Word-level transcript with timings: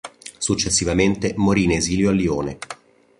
Successivamente 0.39 1.35
morì 1.37 1.65
in 1.65 1.73
esilio 1.73 2.09
a 2.09 2.11
Lione. 2.11 2.57